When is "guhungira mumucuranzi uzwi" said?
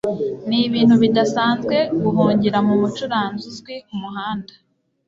2.03-3.73